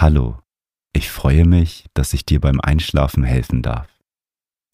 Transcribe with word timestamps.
Hallo, 0.00 0.38
ich 0.92 1.10
freue 1.10 1.44
mich, 1.44 1.86
dass 1.92 2.12
ich 2.12 2.24
dir 2.24 2.40
beim 2.40 2.60
Einschlafen 2.60 3.24
helfen 3.24 3.62
darf. 3.62 3.88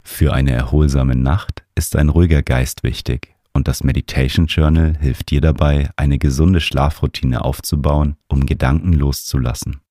Für 0.03 0.33
eine 0.33 0.51
erholsame 0.51 1.15
Nacht 1.15 1.65
ist 1.73 1.95
ein 1.95 2.09
ruhiger 2.09 2.43
Geist 2.43 2.83
wichtig 2.83 3.35
und 3.51 3.67
das 3.67 3.83
Meditation 3.83 4.45
Journal 4.45 4.95
hilft 4.99 5.31
dir 5.31 5.41
dabei, 5.41 5.89
eine 5.95 6.19
gesunde 6.19 6.61
Schlafroutine 6.61 7.43
aufzubauen, 7.43 8.17
um 8.27 8.45
Gedanken 8.45 8.93
loszulassen. 8.93 9.81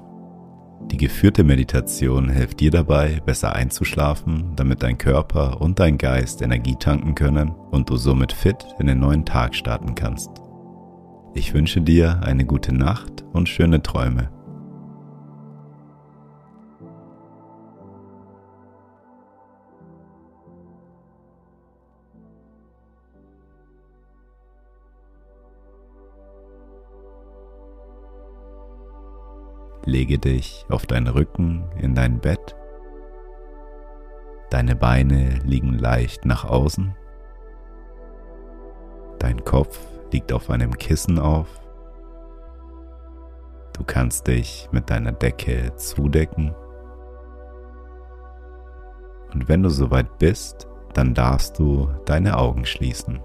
Die 0.87 0.97
geführte 0.97 1.43
Meditation 1.43 2.29
hilft 2.31 2.61
dir 2.61 2.71
dabei, 2.71 3.21
besser 3.27 3.57
einzuschlafen, 3.57 4.53
damit 4.55 4.85
dein 4.85 4.99
Körper 4.99 5.61
und 5.61 5.81
dein 5.81 5.99
Geist 5.99 6.43
Energie 6.43 6.77
tanken 6.77 7.17
können 7.17 7.51
und 7.51 7.91
du 7.91 7.97
somit 7.97 8.33
fit 8.33 8.65
in 8.79 8.87
den 8.87 9.01
neuen 9.01 9.25
Tag 9.25 9.57
starten 9.57 9.97
kannst. 9.97 10.31
Ich 11.35 11.55
wünsche 11.55 11.81
dir 11.81 12.21
eine 12.23 12.45
gute 12.47 12.73
Nacht 12.73 13.25
und 13.33 13.49
schöne 13.49 13.83
Träume. 13.83 14.31
Lege 29.89 30.19
dich 30.19 30.67
auf 30.69 30.85
deinen 30.85 31.07
Rücken 31.07 31.65
in 31.79 31.95
dein 31.95 32.21
Bett. 32.21 32.55
Deine 34.51 34.77
Beine 34.77 35.39
liegen 35.45 35.79
leicht 35.79 36.27
nach 36.27 36.45
außen. 36.45 36.95
Dein 39.19 39.43
Kopf 39.47 39.81
liegt 40.13 40.31
auf 40.35 40.51
einem 40.51 40.77
Kissen 40.77 41.19
auf. 41.19 41.49
Du 43.73 43.83
kannst 43.83 44.27
dich 44.27 44.69
mit 44.73 44.91
deiner 44.91 45.13
Decke 45.13 45.75
zudecken. 45.77 46.55
Und 49.33 49.49
wenn 49.49 49.63
du 49.63 49.71
soweit 49.71 50.19
bist, 50.19 50.69
dann 50.93 51.15
darfst 51.15 51.59
du 51.59 51.89
deine 52.05 52.37
Augen 52.37 52.67
schließen. 52.67 53.21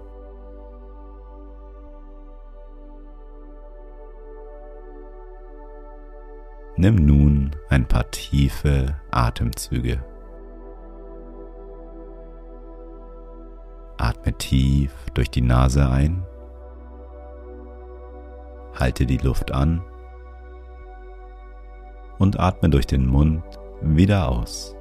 Nimm 6.76 6.96
nun 6.96 7.54
ein 7.68 7.86
paar 7.86 8.10
tiefe 8.10 8.96
Atemzüge. 9.12 10.04
Atme 13.96 14.32
tief 14.32 14.92
durch 15.14 15.30
die 15.30 15.40
Nase 15.40 15.88
ein. 15.88 16.26
Halte 18.74 19.06
die 19.06 19.18
Luft 19.18 19.52
an 19.52 19.84
und 22.18 22.40
atme 22.40 22.70
durch 22.70 22.88
den 22.88 23.06
Mund 23.06 23.44
wieder 23.80 24.28
aus. 24.28 24.74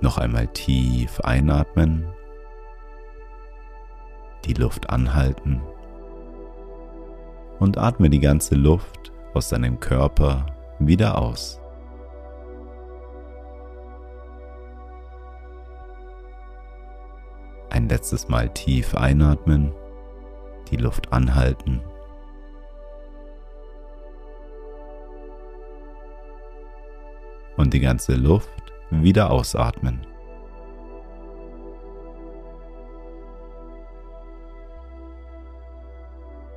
Noch 0.00 0.16
einmal 0.16 0.46
tief 0.48 1.20
einatmen, 1.20 2.10
die 4.46 4.54
Luft 4.54 4.88
anhalten 4.88 5.60
und 7.58 7.78
atme 7.78 8.08
die 8.10 8.20
ganze 8.20 8.54
Luft 8.54 9.12
aus 9.34 9.48
deinem 9.48 9.80
Körper 9.80 10.46
wieder 10.78 11.18
aus. 11.18 11.60
Ein 17.70 17.88
letztes 17.88 18.28
Mal 18.28 18.48
tief 18.54 18.94
einatmen, 18.94 19.72
die 20.70 20.76
Luft 20.76 21.12
anhalten. 21.12 21.82
Und 27.56 27.74
die 27.74 27.80
ganze 27.80 28.14
Luft 28.14 28.48
wieder 28.90 29.30
ausatmen. 29.30 30.07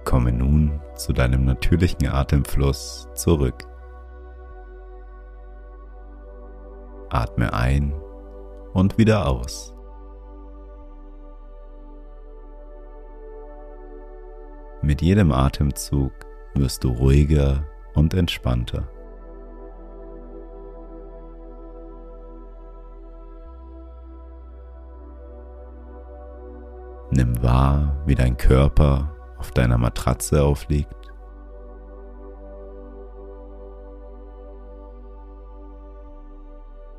Komme 0.03 0.31
nun 0.31 0.81
zu 0.95 1.13
deinem 1.13 1.45
natürlichen 1.45 2.07
Atemfluss 2.07 3.07
zurück. 3.13 3.67
Atme 7.09 7.53
ein 7.53 7.93
und 8.73 8.97
wieder 8.97 9.27
aus. 9.27 9.73
Mit 14.81 15.01
jedem 15.01 15.31
Atemzug 15.31 16.11
wirst 16.55 16.83
du 16.83 16.89
ruhiger 16.89 17.65
und 17.93 18.13
entspannter. 18.13 18.87
Nimm 27.11 27.43
wahr, 27.43 28.01
wie 28.05 28.15
dein 28.15 28.37
Körper 28.37 29.13
auf 29.41 29.49
deiner 29.49 29.79
Matratze 29.79 30.43
aufliegt. 30.43 31.11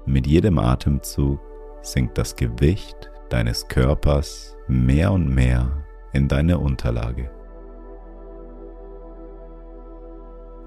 Mit 0.06 0.26
jedem 0.26 0.58
Atemzug 0.58 1.38
sinkt 1.82 2.19
das 2.19 2.34
Gewicht 2.34 3.12
deines 3.31 3.69
Körpers 3.69 4.56
mehr 4.66 5.12
und 5.12 5.32
mehr 5.32 5.84
in 6.12 6.26
deine 6.26 6.58
Unterlage. 6.58 7.31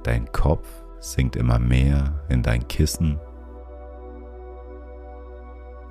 Dein 0.03 0.31
Kopf 0.31 0.69
sinkt 0.99 1.35
immer 1.35 1.59
mehr 1.59 2.23
in 2.29 2.41
dein 2.41 2.65
Kissen. 2.69 3.19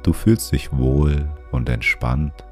Du 0.02 0.14
fühlst 0.14 0.50
dich 0.50 0.74
wohl 0.74 1.28
und 1.52 1.68
entspannt 1.68 2.46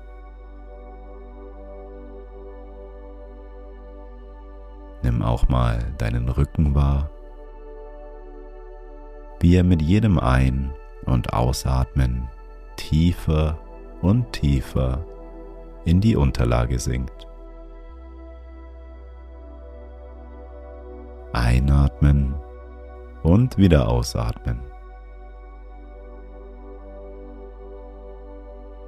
Nimm 5.02 5.22
auch 5.22 5.48
mal 5.48 5.78
deinen 5.98 6.28
Rücken 6.28 6.74
wahr, 6.74 7.10
wie 9.40 9.56
er 9.56 9.64
mit 9.64 9.82
jedem 9.82 10.18
Ein- 10.18 10.72
und 11.06 11.32
Ausatmen 11.32 12.28
tiefer 12.76 13.58
und 14.00 14.32
tiefer 14.32 15.04
in 15.84 16.00
die 16.00 16.16
Unterlage 16.16 16.78
sinkt. 16.78 17.26
Einatmen 21.32 22.34
und 23.22 23.56
wieder 23.56 23.88
ausatmen. 23.88 24.60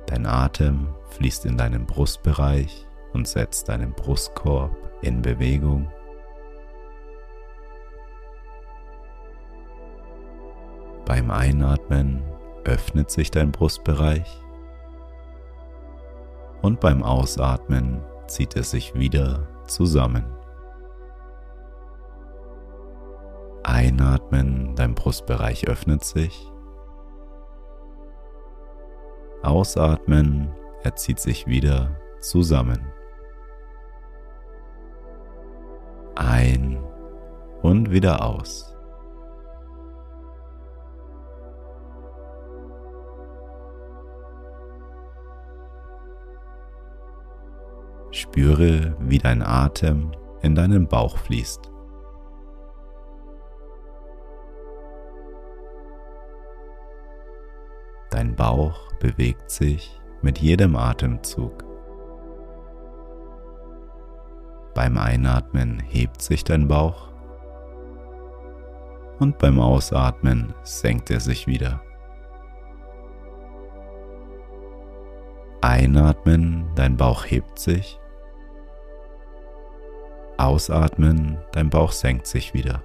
Dein 0.07 0.27
Atem 0.27 0.95
fließt 1.11 1.47
in 1.47 1.57
deinen 1.57 1.87
Brustbereich 1.87 2.87
und 3.15 3.27
setzt 3.27 3.69
deinen 3.69 3.93
Brustkorb 3.93 4.77
in 5.03 5.23
Bewegung. 5.23 5.91
Beim 11.06 11.31
Einatmen 11.31 12.22
öffnet 12.65 13.10
sich 13.10 13.31
dein 13.31 13.53
Brustbereich 13.53 14.41
und 16.62 16.81
beim 16.81 17.03
Ausatmen 17.03 18.03
zieht 18.26 18.56
es 18.56 18.71
sich 18.71 18.95
wieder 18.95 19.47
zusammen. 19.66 20.24
Einatmen, 23.65 24.74
dein 24.77 24.95
Brustbereich 24.95 25.68
öffnet 25.68 26.04
sich. 26.04 26.51
Ausatmen, 29.42 30.54
er 30.83 30.97
zieht 30.97 31.21
sich 31.21 31.47
wieder 31.47 32.00
zusammen. 32.21 32.80
Ein 36.15 36.83
und 37.60 37.91
wieder 37.91 38.24
aus. 38.24 38.73
Spüre, 48.15 48.97
wie 49.01 49.19
dein 49.19 49.43
Atem 49.43 50.13
in 50.43 50.55
deinen 50.55 50.87
Bauch 50.87 51.19
fließt. 51.19 51.71
Dein 58.11 58.37
Bauch 58.37 58.93
bewegt 59.01 59.51
sich 59.51 60.01
mit 60.22 60.39
jedem 60.39 60.77
Atemzug. 60.77 61.65
Beim 64.75 64.97
Einatmen 64.97 65.81
hebt 65.81 66.22
sich 66.22 66.45
dein 66.45 66.69
Bauch 66.69 67.09
und 69.19 69.39
beim 69.39 69.59
Ausatmen 69.59 70.55
senkt 70.63 71.10
er 71.10 71.19
sich 71.19 71.49
wieder. 71.49 71.83
Einatmen, 75.60 76.71
dein 76.77 76.97
Bauch 76.97 77.25
hebt 77.25 77.59
sich. 77.59 77.99
Ausatmen, 80.45 81.39
dein 81.53 81.71
Bauch 81.71 81.91
senkt 81.91 82.27
sich 82.27 82.53
wieder. 82.53 82.83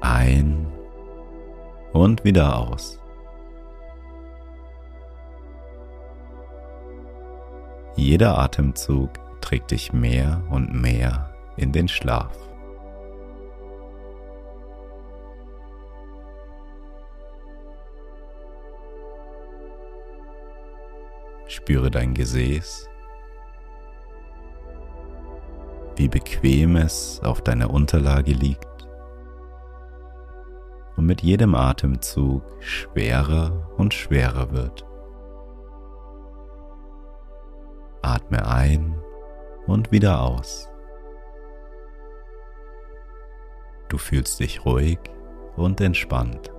Ein 0.00 0.66
und 1.92 2.24
wieder 2.24 2.58
aus. 2.58 3.00
Jeder 7.94 8.36
Atemzug 8.38 9.10
trägt 9.40 9.70
dich 9.70 9.92
mehr 9.92 10.42
und 10.50 10.74
mehr 10.74 11.32
in 11.56 11.72
den 11.72 11.86
Schlaf. 11.88 12.36
Spüre 21.46 21.90
dein 21.90 22.12
Gesäß, 22.12 22.90
wie 26.16 26.20
bequem 26.20 26.76
es 26.76 27.20
auf 27.22 27.42
deiner 27.42 27.70
Unterlage 27.70 28.32
liegt 28.32 28.88
und 30.96 31.04
mit 31.04 31.22
jedem 31.22 31.54
Atemzug 31.54 32.42
schwerer 32.60 33.68
und 33.76 33.92
schwerer 33.92 34.50
wird. 34.50 34.86
Atme 38.00 38.48
ein 38.48 38.98
und 39.66 39.92
wieder 39.92 40.22
aus. 40.22 40.70
Du 43.90 43.98
fühlst 43.98 44.40
dich 44.40 44.64
ruhig 44.64 44.98
und 45.56 45.80
entspannt. 45.82 46.50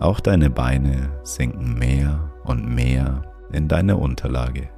Auch 0.00 0.18
deine 0.20 0.50
Beine 0.50 1.20
sinken 1.22 1.78
mehr 1.78 2.32
und 2.44 2.66
mehr 2.66 3.22
in 3.52 3.68
deine 3.68 3.96
Unterlage. 3.96 4.68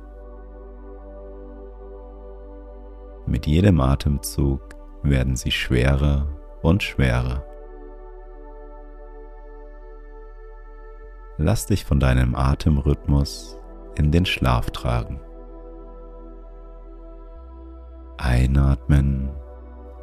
Mit 3.27 3.47
jedem 3.47 3.81
Atemzug 3.81 4.61
werden 5.03 5.37
sie 5.37 5.51
schwerer 5.51 6.27
und 6.63 6.83
schwerer. 6.83 7.45
Lass 11.39 11.67
dich 11.67 11.85
von 11.85 12.01
deinem 12.01 12.35
Atemrhythmus 12.35 13.59
in 13.95 14.11
den 14.13 14.27
Schlaf 14.27 14.71
tragen. 14.71 15.21
Einatmen 18.19 19.31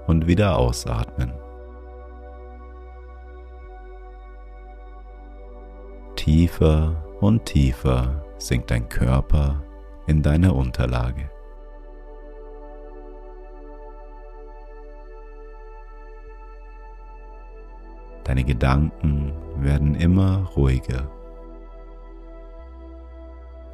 und 0.07 0.25
wieder 0.25 0.57
ausatmen. 0.57 1.31
Tiefer 6.15 7.03
und 7.19 7.45
tiefer 7.45 8.26
sinkt 8.37 8.71
dein 8.71 8.87
Körper 8.89 9.63
in 10.05 10.21
deine 10.21 10.53
Unterlage. 10.53 11.29
Deine 18.23 18.43
Gedanken 18.43 19.33
werden 19.55 19.95
immer 19.95 20.49
ruhiger 20.55 21.09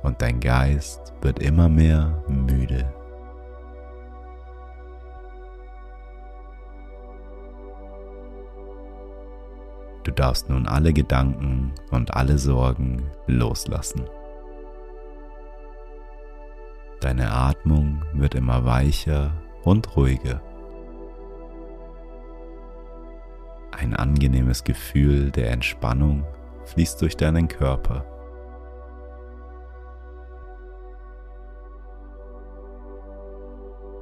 und 0.03 0.21
dein 0.21 0.39
Geist 0.39 1.13
wird 1.21 1.39
immer 1.39 1.67
mehr 1.67 2.23
müde. 2.27 2.93
Du 10.03 10.11
darfst 10.11 10.49
nun 10.49 10.67
alle 10.67 10.91
Gedanken 10.93 11.73
und 11.91 12.13
alle 12.13 12.37
Sorgen 12.37 13.09
loslassen. 13.25 14.05
Deine 17.03 17.33
Atmung 17.33 18.01
wird 18.13 18.33
immer 18.33 18.63
weicher 18.63 19.33
und 19.65 19.97
ruhiger. 19.97 20.41
Ein 23.73 23.93
angenehmes 23.93 24.63
Gefühl 24.63 25.29
der 25.29 25.51
Entspannung 25.51 26.23
fließt 26.63 27.01
durch 27.01 27.17
deinen 27.17 27.49
Körper. 27.49 28.05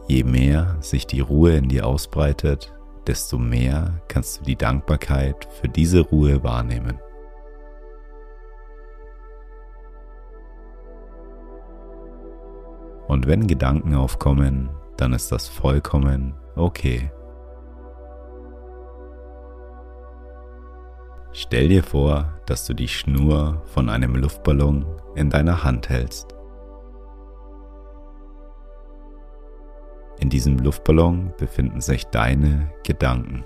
Je 0.07 0.24
mehr 0.24 0.77
sich 0.81 1.07
die 1.07 1.21
Ruhe 1.21 1.56
in 1.56 1.69
dir 1.69 1.88
ausbreitet, 1.88 2.71
desto 3.07 3.39
mehr 3.39 4.00
kannst 4.09 4.42
du 4.42 4.44
die 4.44 4.57
Dankbarkeit 4.57 5.47
für 5.59 5.69
diese 5.69 6.01
Ruhe 6.01 6.44
wahrnehmen. 6.44 7.00
Und 13.11 13.27
wenn 13.27 13.45
Gedanken 13.45 13.93
aufkommen, 13.93 14.69
dann 14.95 15.11
ist 15.11 15.33
das 15.33 15.49
vollkommen 15.49 16.33
okay. 16.55 17.11
Stell 21.33 21.67
dir 21.67 21.83
vor, 21.83 22.39
dass 22.45 22.65
du 22.65 22.73
die 22.73 22.87
Schnur 22.87 23.63
von 23.65 23.89
einem 23.89 24.15
Luftballon 24.15 24.85
in 25.15 25.29
deiner 25.29 25.61
Hand 25.61 25.89
hältst. 25.89 26.33
In 30.21 30.29
diesem 30.29 30.57
Luftballon 30.59 31.33
befinden 31.37 31.81
sich 31.81 32.05
deine 32.05 32.71
Gedanken. 32.85 33.43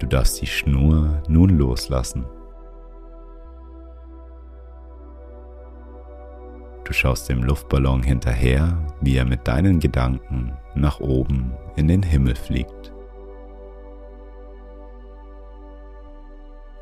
Du 0.00 0.08
darfst 0.08 0.42
die 0.42 0.48
Schnur 0.48 1.22
nun 1.28 1.50
loslassen. 1.50 2.26
Du 6.84 6.92
schaust 6.92 7.30
dem 7.30 7.42
Luftballon 7.42 8.02
hinterher, 8.02 8.78
wie 9.00 9.16
er 9.16 9.24
mit 9.24 9.48
deinen 9.48 9.80
Gedanken 9.80 10.52
nach 10.74 11.00
oben 11.00 11.52
in 11.76 11.88
den 11.88 12.02
Himmel 12.02 12.36
fliegt. 12.36 12.92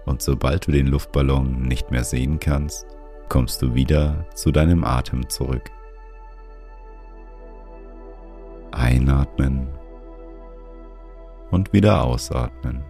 Und 0.05 0.21
sobald 0.21 0.67
du 0.67 0.73
den 0.73 0.88
Luftballon 0.88 1.62
nicht 1.62 1.93
mehr 1.93 2.03
sehen 2.03 2.41
kannst, 2.41 2.87
kommst 3.29 3.62
du 3.62 3.75
wieder 3.75 4.26
zu 4.35 4.50
deinem 4.50 4.83
Atem 4.83 5.29
zurück. 5.29 5.71
Einatmen 8.73 9.69
und 11.53 11.73
wieder 11.73 12.03
ausatmen. 12.03 12.83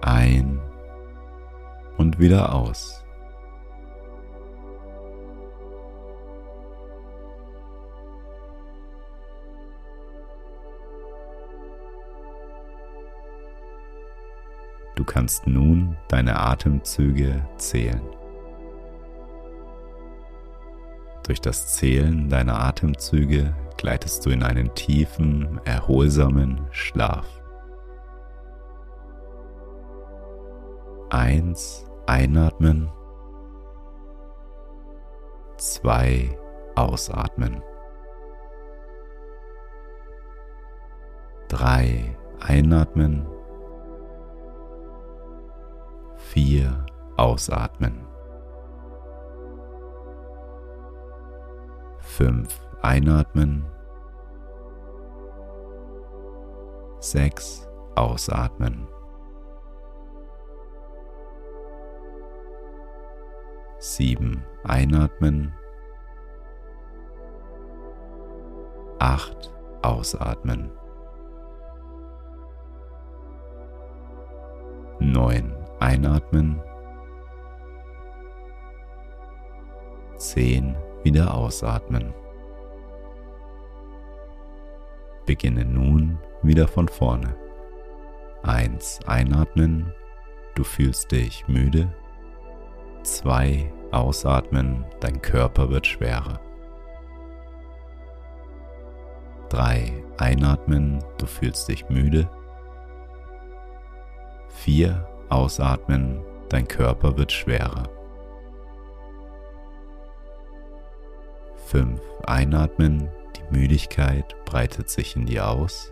Ein 0.00 0.60
und 1.98 2.18
wieder 2.18 2.52
aus. 2.54 3.01
Du 15.02 15.06
kannst 15.06 15.48
nun 15.48 15.96
deine 16.06 16.38
Atemzüge 16.38 17.44
zählen. 17.56 18.02
Durch 21.26 21.40
das 21.40 21.74
Zählen 21.74 22.28
deiner 22.28 22.60
Atemzüge 22.60 23.52
gleitest 23.76 24.24
du 24.24 24.30
in 24.30 24.44
einen 24.44 24.72
tiefen, 24.76 25.60
erholsamen 25.64 26.68
Schlaf. 26.70 27.26
Eins 31.10 31.84
einatmen, 32.06 32.88
zwei 35.56 36.38
ausatmen, 36.76 37.60
drei 41.48 42.16
einatmen, 42.38 43.26
vier 46.32 46.86
ausatmen. 47.18 48.06
5 52.00 52.48
einatmen, 52.80 53.66
6 57.00 57.68
ausatmen, 57.96 58.88
7 63.78 64.42
einatmen, 64.64 65.52
8 68.98 69.52
ausatmen, 69.82 70.70
9 74.98 75.61
einatmen, 75.82 76.62
10 80.16 80.76
wieder 81.02 81.34
ausatmen. 81.34 82.14
Beginne 85.26 85.64
nun 85.64 86.20
wieder 86.42 86.68
von 86.68 86.86
vorne. 86.86 87.34
1 88.44 89.00
einatmen, 89.06 89.92
du 90.54 90.62
fühlst 90.62 91.10
dich 91.10 91.48
müde. 91.48 91.92
2 93.02 93.72
ausatmen, 93.90 94.84
dein 95.00 95.20
Körper 95.20 95.68
wird 95.68 95.88
schwerer. 95.88 96.40
3 99.48 99.92
einatmen, 100.18 101.02
du 101.18 101.26
fühlst 101.26 101.68
dich 101.68 101.88
müde. 101.88 102.30
4 104.48 105.08
ausatmen, 105.28 106.20
dein 106.48 106.68
Körper 106.68 107.16
wird 107.16 107.32
schwerer. 107.32 107.88
5 111.66 112.00
einatmen, 112.26 113.08
die 113.36 113.58
Müdigkeit 113.58 114.36
breitet 114.44 114.90
sich 114.90 115.16
in 115.16 115.24
dir 115.24 115.48
aus. 115.48 115.90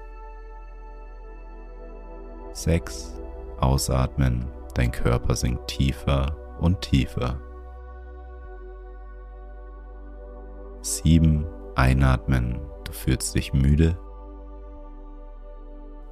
6 2.52 3.18
ausatmen, 3.60 4.50
dein 4.74 4.92
Körper 4.92 5.34
sinkt 5.36 5.68
tiefer 5.68 6.36
und 6.60 6.80
tiefer. 6.82 7.40
7 10.82 11.46
einatmen, 11.76 12.60
du 12.84 12.92
fühlst 12.92 13.34
dich 13.34 13.52
müde. 13.52 13.98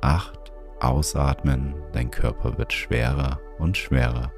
8 0.00 0.37
Ausatmen, 0.80 1.74
dein 1.92 2.10
Körper 2.10 2.56
wird 2.58 2.72
schwerer 2.72 3.40
und 3.58 3.76
schwerer. 3.76 4.32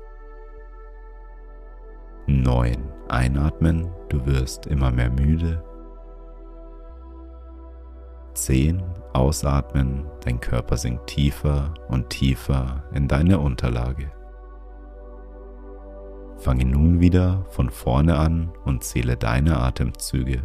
9. 2.26 2.76
Einatmen, 3.08 3.90
du 4.08 4.24
wirst 4.24 4.66
immer 4.66 4.90
mehr 4.90 5.10
müde. 5.10 5.62
10. 8.34 8.82
Ausatmen, 9.12 10.06
dein 10.24 10.40
Körper 10.40 10.76
sinkt 10.76 11.08
tiefer 11.08 11.74
und 11.88 12.08
tiefer 12.08 12.84
in 12.94 13.08
deine 13.08 13.38
Unterlage. 13.38 14.10
Fange 16.38 16.64
nun 16.64 17.00
wieder 17.00 17.44
von 17.50 17.68
vorne 17.68 18.16
an 18.16 18.50
und 18.64 18.82
zähle 18.82 19.16
deine 19.16 19.58
Atemzüge 19.60 20.42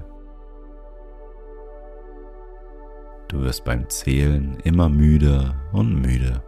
Du 3.36 3.42
wirst 3.42 3.66
beim 3.66 3.90
Zählen 3.90 4.58
immer 4.64 4.88
müder 4.88 5.56
und 5.74 5.94
müde. 6.02 6.42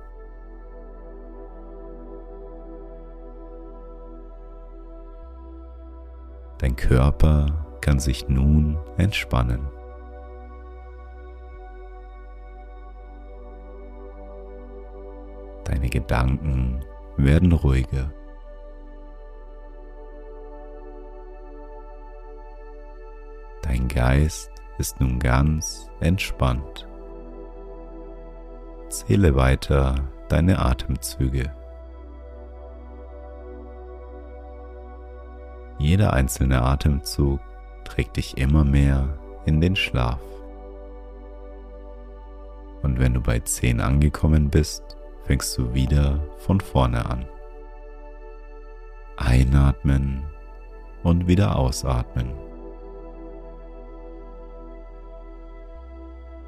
Dein 6.60 6.78
Körper 6.78 7.78
kann 7.82 8.00
sich 8.00 8.30
nun 8.30 8.78
entspannen. 8.96 9.68
Deine 15.66 15.90
Gedanken 15.90 16.86
werden 17.18 17.52
ruhiger. 17.52 18.14
Dein 23.62 23.90
Geist 23.90 24.57
ist 24.78 25.00
nun 25.00 25.20
ganz 25.20 25.90
entspannt. 26.00 26.88
Zähle 28.90 29.36
weiter 29.36 29.96
deine 30.30 30.60
Atemzüge. 30.60 31.52
Jeder 35.80 36.14
einzelne 36.14 36.62
Atemzug 36.62 37.40
trägt 37.84 38.18
dich 38.18 38.38
immer 38.38 38.64
mehr 38.64 39.18
in 39.46 39.62
den 39.62 39.76
Schlaf. 39.76 40.20
Und 42.82 43.00
wenn 43.00 43.14
du 43.14 43.22
bei 43.22 43.40
10 43.40 43.82
angekommen 43.82 44.50
bist, 44.50 44.98
fängst 45.24 45.58
du 45.58 45.74
wieder 45.74 46.20
von 46.38 46.60
vorne 46.60 47.06
an. 47.06 47.26
Einatmen 49.18 50.24
und 51.04 51.28
wieder 51.28 51.56
ausatmen. 51.56 52.47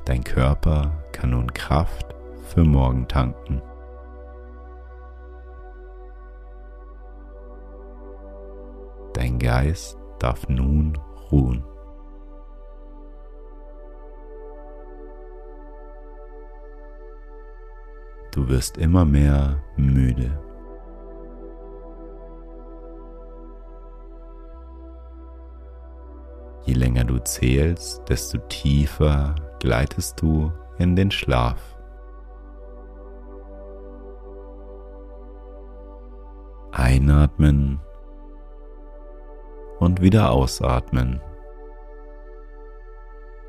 Dein 0.10 0.24
Körper 0.24 1.04
kann 1.12 1.30
nun 1.30 1.54
Kraft 1.54 2.16
für 2.48 2.63
morgen 2.63 3.08
tanken. 3.08 3.62
Dein 9.13 9.38
Geist 9.38 10.00
darf 10.18 10.50
nun 10.50 10.98
ruhen. 11.30 11.63
Du 18.32 18.50
wirst 18.50 18.80
immer 18.80 19.06
mehr 19.06 19.62
müde. 19.78 20.49
Je 26.66 26.74
länger 26.74 27.04
du 27.06 27.20
zählst, 27.20 28.08
desto 28.10 28.38
tiefer 28.50 29.36
gleitest 29.60 30.22
du 30.22 30.51
in 30.78 30.96
den 30.96 31.12
Schlaf. 31.12 31.78
Einatmen 36.72 37.80
und 39.80 40.01
wieder 40.01 40.32
ausatmen. 40.32 41.22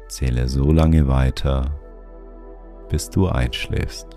Zähle 0.09 0.49
so 0.49 0.73
lange 0.73 1.07
weiter, 1.07 1.79
bis 2.89 3.11
du 3.11 3.29
einschläfst. 3.29 4.10